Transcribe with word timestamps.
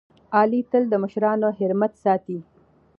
علي 0.37 0.61
تل 0.71 0.83
د 0.89 0.93
مشرانو 1.03 1.47
حرمت 1.57 1.93
ساتي. 2.03 2.37